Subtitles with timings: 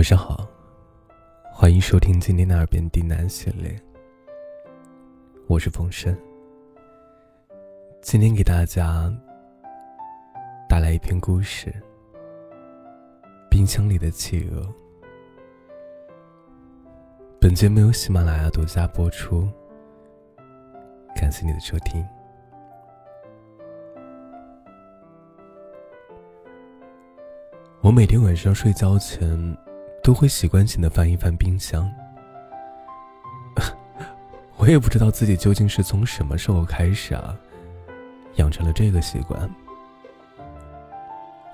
[0.00, 0.48] 晚上好，
[1.52, 3.78] 欢迎收听今天的耳边低喃系列。
[5.46, 6.16] 我是风声，
[8.00, 9.14] 今天给大家
[10.66, 11.70] 带来一篇故事：
[13.50, 14.66] 冰箱里的企鹅。
[17.38, 19.46] 本节目由喜马拉雅独家播出，
[21.14, 22.02] 感谢你的收听。
[27.82, 29.54] 我每天晚上睡觉前。
[30.02, 31.90] 都会习惯性的翻一翻冰箱。
[34.56, 37.34] 我也不知道自己究竟是从什么时候开始啊，
[38.36, 39.50] 养成了这个习惯。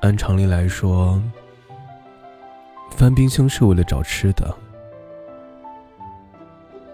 [0.03, 1.21] 按常理来说，
[2.91, 4.55] 翻冰箱是为了找吃的，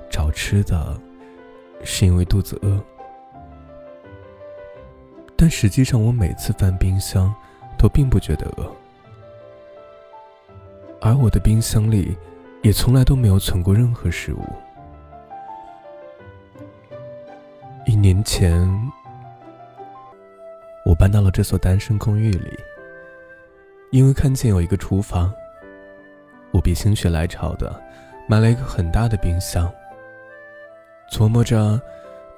[0.09, 0.99] 找吃的，
[1.85, 2.81] 是因为肚子饿。
[5.37, 7.35] 但实际上，我每次翻冰箱，
[7.77, 8.73] 都并不觉得饿。
[11.05, 12.17] 而我的冰箱里，
[12.63, 14.41] 也从来都没有存过任何食物。
[17.85, 18.65] 一年前，
[20.87, 22.57] 我搬到了这所单身公寓里。
[23.91, 25.35] 因为看见有一个厨房，
[26.53, 27.83] 我便心血来潮的
[28.29, 29.71] 买了一个很大的冰箱。
[31.11, 31.83] 琢磨着，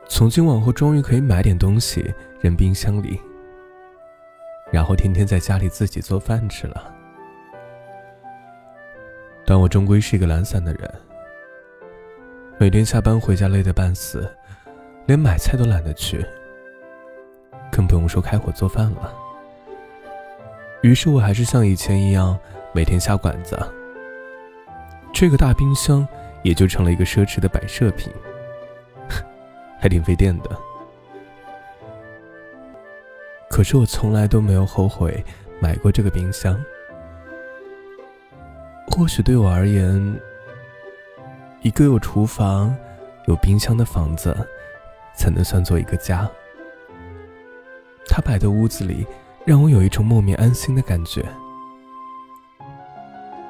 [0.08, 3.20] 从今往后终于可以买点东西扔冰箱里，
[4.72, 6.93] 然后天天在家里自己做饭吃了。
[9.46, 10.94] 但我终归是一个懒散的人，
[12.58, 14.28] 每天下班回家累得半死，
[15.06, 16.24] 连买菜都懒得去，
[17.70, 19.12] 更不用说开火做饭了。
[20.82, 22.38] 于是我还是像以前一样，
[22.72, 23.58] 每天下馆子。
[25.12, 26.06] 这个大冰箱
[26.42, 28.12] 也就成了一个奢侈的摆设品，
[29.78, 30.50] 还挺费电的。
[33.50, 35.24] 可是我从来都没有后悔
[35.60, 36.58] 买过这个冰箱。
[38.96, 40.20] 或许对我而言，
[41.62, 42.72] 一个有厨房、
[43.26, 44.32] 有冰箱的房子，
[45.16, 46.30] 才能算作一个家。
[48.06, 49.04] 他摆的屋子里，
[49.44, 51.26] 让我有一种莫名安心的感觉。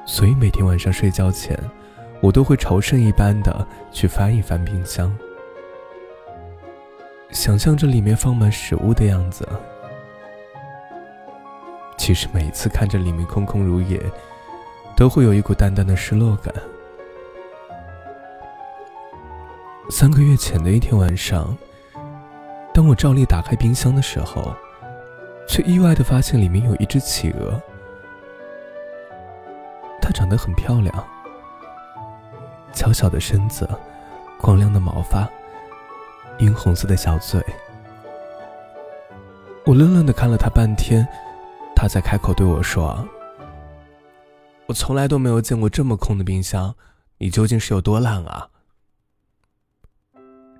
[0.03, 1.55] 所以每天晚上睡觉前，
[2.21, 5.15] 我都会朝圣一般的去翻一翻冰箱，
[7.29, 9.47] 想象着里面放满食物的样子。
[11.99, 14.01] 其实每次看着里面空空如也。
[14.95, 16.53] 都会有一股淡淡的失落感。
[19.89, 21.55] 三个月前的一天晚上，
[22.73, 24.55] 当我照例打开冰箱的时候，
[25.47, 27.61] 却意外的发现里面有一只企鹅。
[30.01, 31.07] 它长得很漂亮，
[32.71, 33.69] 娇小的身子，
[34.39, 35.27] 光亮的毛发，
[36.37, 37.43] 殷红色的小嘴。
[39.65, 41.07] 我愣愣的看了它半天，
[41.75, 43.07] 它才开口对我说。
[44.67, 46.75] 我从来都没有见过这么空的冰箱，
[47.19, 48.49] 你究竟是有多懒啊？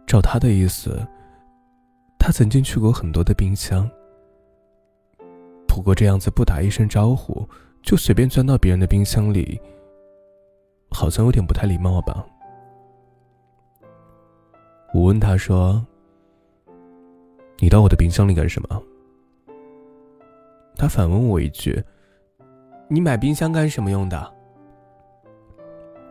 [0.05, 1.05] 照他的意思，
[2.19, 3.89] 他曾经去过很多的冰箱，
[5.67, 7.49] 不过这样子不打一声招呼
[7.81, 9.59] 就随便钻到别人的冰箱里，
[10.91, 12.23] 好像有点不太礼貌吧？
[14.93, 15.83] 我问他说
[17.57, 18.81] ：“你到我的冰箱里干什么？”
[20.77, 21.83] 他反问我一句。
[22.87, 24.33] 你买冰箱干什么用的？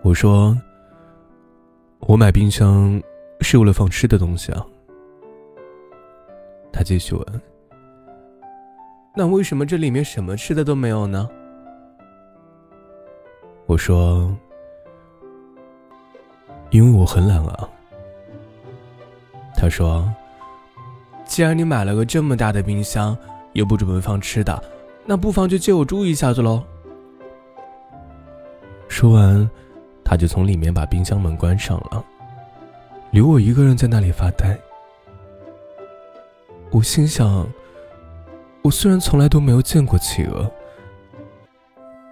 [0.03, 0.57] 我说，
[2.01, 3.01] 我买冰箱
[3.41, 4.67] 是为了放吃的东西啊。
[6.73, 7.41] 他继续问，
[9.15, 11.29] 那为什么这里面什么吃的都没有呢？
[13.67, 14.37] 我说，
[16.71, 17.69] 因为我很懒啊。
[19.57, 20.13] 他说，
[21.25, 23.17] 既然你买了个这么大的冰箱，
[23.53, 24.63] 又不准备放吃的。
[25.07, 26.63] 那不妨就借我住一下子喽。
[28.89, 29.49] 说完，
[30.05, 32.05] 他就从里面把冰箱门关上了，
[33.11, 34.59] 留我一个人在那里发呆。
[36.71, 37.47] 我心想，
[38.63, 40.51] 我虽然从来都没有见过企鹅，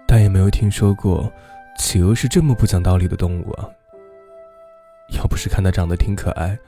[0.07, 1.33] 但也没有听说过
[1.79, 3.69] 企鹅是这么不讲道理的动物啊。
[5.17, 6.59] 要不是看它长得挺可爱，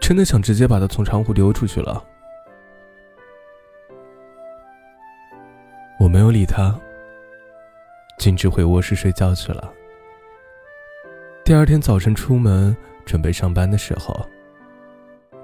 [0.00, 2.02] 真的想直接把它从窗户丢出去了。
[6.04, 6.78] 我没有理他，
[8.18, 9.72] 径直回卧室睡觉去了。
[11.42, 14.14] 第二天早晨出门准备上班的时候，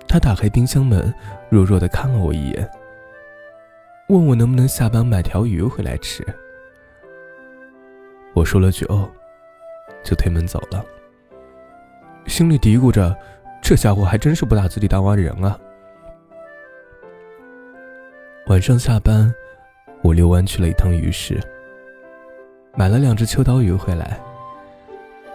[0.06, 1.14] 他打开冰箱门，
[1.48, 2.70] 弱弱的看了我一眼，
[4.10, 6.22] 问我能不能下班买条鱼回来吃。
[8.34, 9.10] 我说了句“哦”，
[10.04, 10.84] 就推门走了，
[12.26, 13.16] 心里嘀咕着：
[13.62, 15.58] 这家伙还真是不打自己当外人啊。
[18.48, 19.34] 晚上下班。
[20.02, 21.40] 我遛弯去了一趟鱼市，
[22.74, 24.18] 买了两只秋刀鱼回来。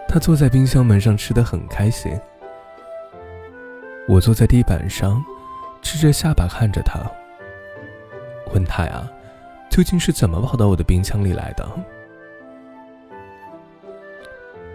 [0.08, 2.12] 他坐在冰箱门上吃的很开心。
[4.08, 5.22] 我坐在地板上，
[5.82, 7.00] 支着下巴看着他，
[8.54, 9.08] 问他呀，
[9.68, 11.68] 究竟是怎么跑到我的冰箱里来的？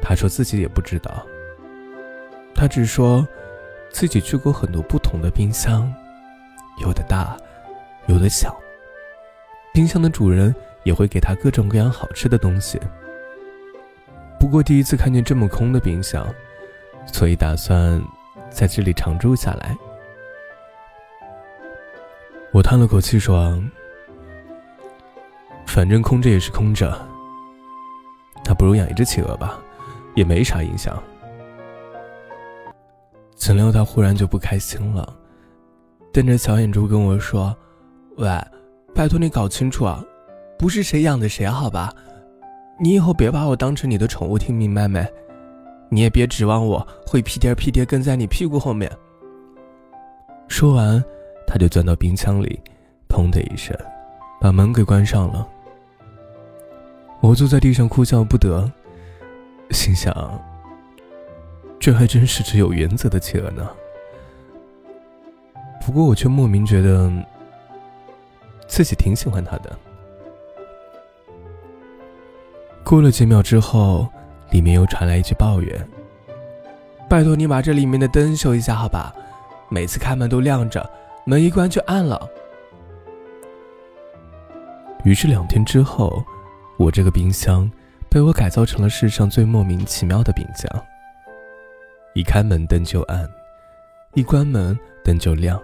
[0.02, 1.26] 他说自己也不知道。
[2.54, 3.28] 他只说，
[3.90, 5.94] 自己去过很多不同的冰箱，
[6.78, 7.38] 有的大，
[8.08, 8.56] 有的小。
[9.74, 10.54] 冰箱的主人
[10.84, 12.80] 也会给他各种各样好吃的东西。
[14.40, 16.28] 不过第一次看见这么空的冰箱，
[17.06, 18.02] 所以打算
[18.50, 19.78] 在这里常住下来。
[22.52, 23.58] 我叹了口气说
[25.66, 27.00] ：“反正空着也是空着，
[28.44, 29.58] 那不如养一只企鹅吧，
[30.16, 31.02] 也没啥影响。”
[33.38, 35.16] 怎料他忽然就不开心了，
[36.12, 37.56] 瞪着小眼珠跟我说
[38.18, 38.30] ：“喂。”
[38.94, 40.04] 拜托你搞清楚啊，
[40.58, 41.94] 不是谁养的谁好吧？
[42.80, 45.06] 你以后别把我当成你的宠物，听明白没？
[45.90, 48.92] 你也别指望我会屁颠屁颠跟在你屁股后面。
[50.48, 51.04] 说完，
[51.48, 52.60] 他就钻到冰箱里，
[53.08, 53.76] 砰的一声，
[54.40, 55.48] 把门给关上了。
[57.22, 58.70] 我坐在地上哭笑不得，
[59.72, 60.14] 心想：
[61.80, 63.70] 这还真是只有原则的企鹅呢。
[65.84, 67.12] 不过我却莫名觉得。
[68.72, 69.78] 自己挺喜欢他的。
[72.86, 74.08] 过了几秒之后，
[74.50, 75.88] 里面又传来一句抱怨
[77.10, 79.14] ：“拜托你把这里面的灯修一下，好吧？
[79.70, 80.90] 每次开门都亮着，
[81.26, 82.30] 门一关就暗了。”
[85.04, 86.24] 于是两天之后，
[86.78, 87.70] 我这个冰箱
[88.10, 90.70] 被我改造成了世上最莫名其妙的冰箱。
[92.14, 93.30] 一开门灯就暗，
[94.14, 95.62] 一关门灯就亮。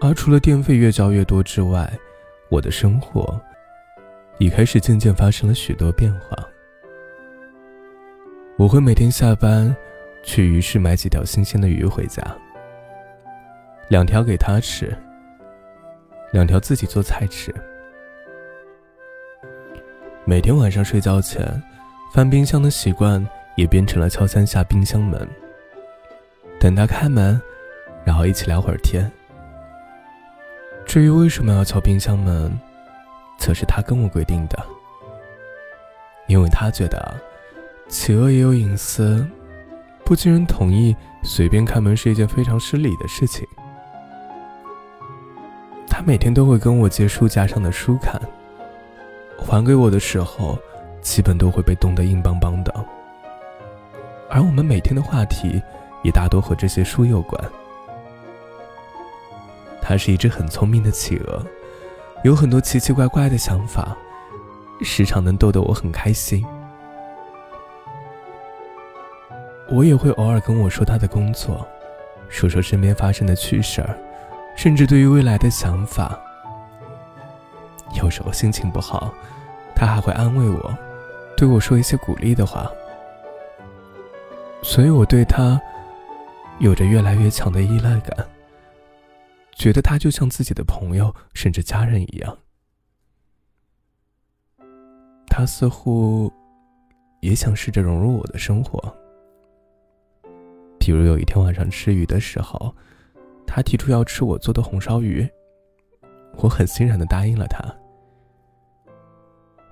[0.00, 1.90] 而除了电费越交越多之外，
[2.50, 3.40] 我的生活
[4.38, 6.36] 已开始渐渐发生了许多变化。
[8.56, 9.74] 我会每天下班
[10.22, 12.22] 去鱼市买几条新鲜的鱼回家，
[13.88, 14.94] 两条给他吃，
[16.32, 17.52] 两条自己做菜吃。
[20.24, 21.62] 每天晚上睡觉前
[22.12, 23.26] 翻冰箱的习惯
[23.56, 25.28] 也变成了敲三下冰箱门，
[26.60, 27.40] 等他开门，
[28.04, 29.10] 然后一起聊会儿天。
[30.86, 32.56] 至于为什么要敲冰箱门，
[33.38, 34.56] 则是他跟我规定的。
[36.26, 37.14] 因为他觉得，
[37.88, 39.26] 企鹅也有隐私，
[40.04, 43.46] 不经人同意随便开门是一件非常失礼的事情。
[45.88, 48.20] 他每天都会跟我借书架上的书看，
[49.38, 50.58] 还给我的时候，
[51.00, 52.72] 基本都会被冻得硬邦邦的。
[54.30, 55.62] 而我们每天的话题，
[56.02, 57.50] 也大多和这些书有关。
[59.86, 61.44] 它是一只很聪明的企鹅，
[62.24, 63.94] 有很多奇奇怪怪的想法，
[64.82, 66.42] 时常能逗得我很开心。
[69.68, 71.66] 我也会偶尔跟我说他的工作，
[72.30, 73.94] 说说身边发生的趣事儿，
[74.56, 76.18] 甚至对于未来的想法。
[77.92, 79.12] 有时候心情不好，
[79.74, 80.74] 他还会安慰我，
[81.36, 82.70] 对我说一些鼓励的话。
[84.62, 85.60] 所以我对他
[86.58, 88.26] 有着越来越强的依赖感。
[89.54, 92.38] 觉得他就像自己的朋友，甚至家人一样。
[95.26, 96.32] 他似乎
[97.20, 98.78] 也想试着融入我的生活。
[100.78, 102.74] 比如有一天晚上吃鱼的时候，
[103.46, 105.26] 他提出要吃我做的红烧鱼，
[106.36, 107.64] 我很欣然的答应了他。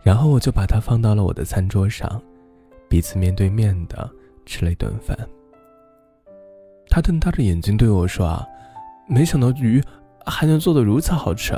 [0.02, 2.20] 然后我就把他放到了我的餐桌上，
[2.88, 4.10] 彼此面对面的
[4.46, 5.16] 吃了一顿饭。
[6.88, 8.46] 他瞪大着眼睛对我说：“啊。”
[9.12, 9.82] 没想到鱼
[10.24, 11.52] 还能做的如此好吃，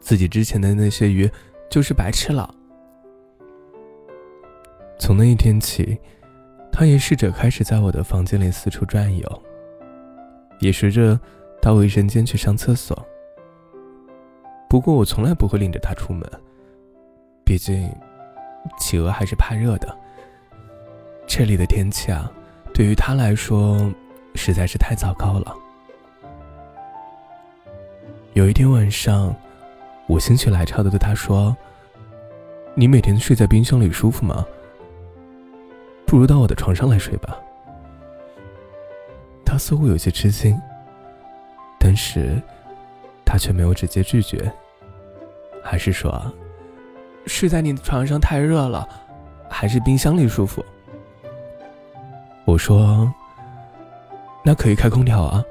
[0.00, 1.28] 自己之前的那些鱼
[1.70, 2.54] 就是白吃了。
[4.98, 5.98] 从那一天起，
[6.70, 9.42] 他也试着开始在我的房间里四处转悠，
[10.58, 11.18] 也学着
[11.58, 12.94] 到卫生间去上厕所。
[14.68, 16.30] 不过我从来不会领着他出门，
[17.46, 17.90] 毕竟
[18.78, 19.96] 企鹅还是怕热的。
[21.26, 22.30] 这里的天气啊，
[22.74, 23.90] 对于他来说
[24.34, 25.56] 实在是太糟糕了。
[28.34, 29.34] 有一天晚上，
[30.06, 31.54] 我心血来潮的对他说
[32.74, 34.46] ：“你每天睡在冰箱里舒服吗？
[36.06, 37.36] 不如到我的床上来睡吧。”
[39.44, 40.56] 他似乎有些吃惊，
[41.76, 42.40] 但是
[43.26, 44.50] 他却没有直接拒绝，
[45.60, 46.32] 还是说
[47.26, 48.88] ：“睡在你的床上太热了，
[49.48, 50.64] 还是冰箱里舒服。”
[52.46, 53.12] 我说
[54.44, 55.44] ：“那可以开空调啊，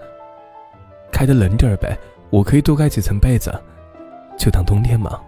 [1.12, 1.98] 开的冷点儿呗。”
[2.30, 3.52] 我可以多盖几层被子，
[4.38, 5.20] 就当冬天嘛。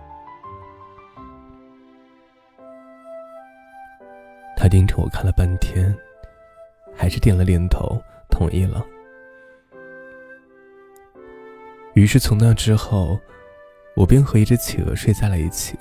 [4.55, 5.96] 他盯着我看了半天，
[6.96, 8.86] 还是点了点头，同意了。
[11.96, 13.20] 于是从那之后，
[13.96, 15.75] 我便和一只企鹅睡在了一起。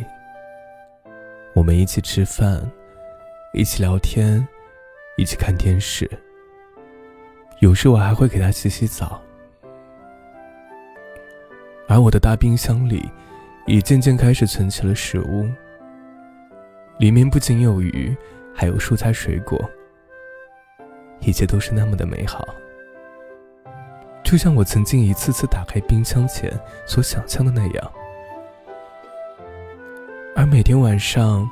[1.54, 2.62] 我们一起吃饭，
[3.52, 4.46] 一起聊天，
[5.18, 6.10] 一起看电视。
[7.58, 9.22] 有时我还会给它洗洗澡。
[11.90, 13.10] 而我的大冰箱里，
[13.66, 15.44] 也渐渐开始存起了食物。
[17.00, 18.16] 里面不仅有鱼，
[18.54, 19.60] 还有蔬菜水果。
[21.18, 22.46] 一切都是那么的美好。
[24.22, 26.48] 就像我曾经一次次打开冰箱前
[26.86, 27.92] 所想象的那样，
[30.36, 31.50] 而每天晚上，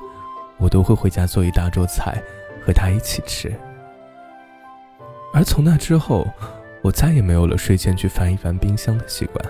[0.56, 2.22] 我都会回家做一大桌菜，
[2.64, 3.52] 和他一起吃。
[5.34, 6.28] 而从那之后，
[6.80, 9.44] 我再也没有了睡前去翻一翻冰箱的习惯。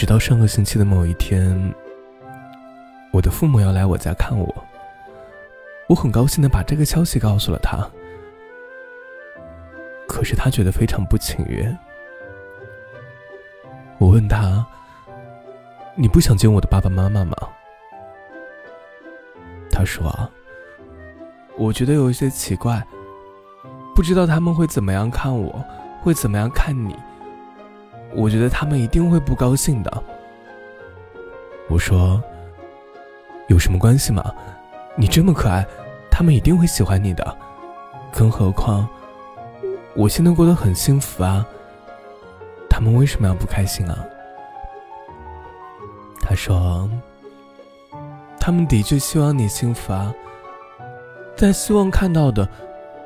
[0.00, 1.74] 直到上个星期的某一天，
[3.12, 4.64] 我的父母要来我家看我，
[5.90, 7.86] 我很高兴的把这个消息告诉了他。
[10.08, 11.78] 可是他觉得非常不情愿。
[13.98, 14.66] 我问他
[15.94, 17.36] ：“你不想见我的爸爸妈妈吗？”
[19.70, 20.10] 他说
[21.58, 22.82] ：“我觉得有一些奇怪，
[23.94, 25.62] 不知道他们会怎么样看我，
[26.00, 26.96] 会怎么样看你。
[28.14, 30.02] 我觉得他们一定会不高兴的。”
[31.68, 32.22] 我说
[33.48, 34.22] ：“有什么关系吗？
[34.96, 35.66] 你这么可爱，
[36.10, 37.36] 他们一定会喜欢你的。
[38.12, 38.88] 更何况……”
[39.94, 41.44] 我现在过得很幸福啊，
[42.68, 43.98] 他们为什么要不开心啊？
[46.20, 46.88] 他说
[48.38, 50.14] ：“他们的确希望你幸福啊，
[51.36, 52.48] 但希望看到的，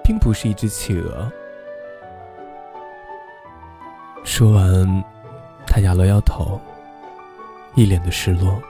[0.02, 1.32] 并不是一只企鹅。”
[4.24, 5.04] 说完，
[5.66, 6.60] 他摇了摇头，
[7.76, 8.60] 一脸的失落。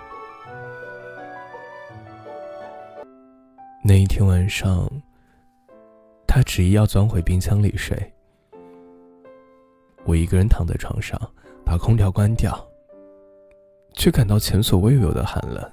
[3.83, 4.89] 那一天晚上。
[6.27, 8.13] 他执意要钻回冰箱里睡，
[10.05, 11.17] 我一个人躺在床上，
[11.65, 12.53] 把空调关掉，
[13.93, 15.73] 却感到前所未有的寒冷。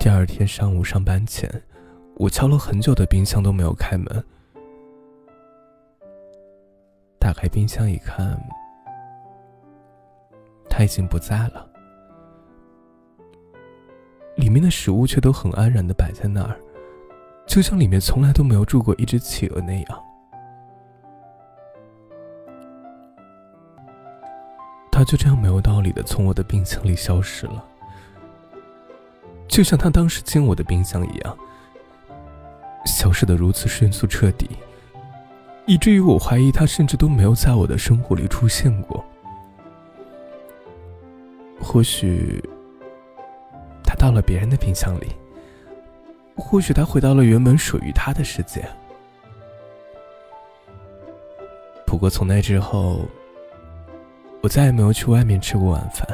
[0.00, 1.50] 第二天上午上班前，
[2.14, 4.24] 我敲了很久的冰箱都没有开门。
[7.18, 8.40] 打开冰箱一看，
[10.70, 11.68] 他已经不在了，
[14.36, 16.58] 里面的食物却都很安然的摆在那儿。
[17.46, 20.04] 就像里面从来都没有住过一只企鹅那样，
[24.92, 27.64] 它就这样没有道理的从我的冰箱里消失了，
[29.48, 31.38] 就像他当时进我的冰箱一样，
[32.84, 34.50] 消失的如此迅速彻底，
[35.68, 39.04] 以至于我怀疑他甚至都没有在我的生活里出现过。
[41.60, 42.42] 或许，
[43.84, 45.08] 他到了别人的冰箱里。
[46.34, 48.66] 或许他回到了原本属于他的世界。
[51.84, 53.02] 不过从那之后，
[54.40, 56.08] 我再也没有去外面吃过晚饭。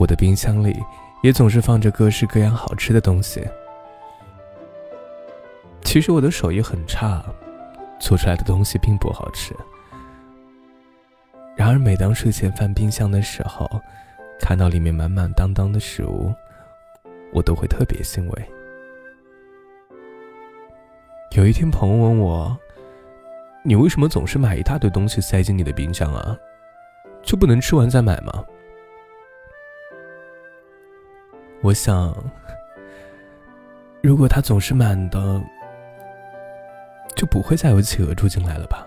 [0.00, 0.82] 我的冰箱里
[1.22, 3.46] 也总是放着各式各样好吃的东西。
[5.84, 7.24] 其实我的手艺很差，
[7.98, 9.54] 做出来的东西并不好吃。
[11.56, 13.68] 然而每当睡前翻冰箱的时候，
[14.40, 16.32] 看到里面满满当当的食物。
[17.30, 18.50] 我都会特别欣慰。
[21.32, 22.58] 有一天，朋友问我
[23.62, 26.34] ：“你为什么总是买一大堆东西塞进你的冰箱啊？
[27.22, 28.42] 就不能吃完再买吗？”
[31.60, 32.16] 我想，
[34.02, 35.38] 如果它总是满的，
[37.18, 38.86] 就不会再有企鹅住进来了吧。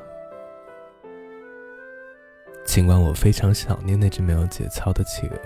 [2.63, 5.37] 尽管我非常想念那只没有节操的企鹅。